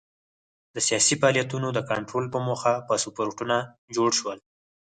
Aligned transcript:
د 0.75 0.75
سیاسي 0.87 1.15
فعالیتونو 1.21 1.67
د 1.73 1.79
کنټرول 1.89 2.25
په 2.33 2.39
موخه 2.47 2.73
پاسپورټونه 2.87 3.57
جوړ 3.95 4.09
شول. 4.19 4.37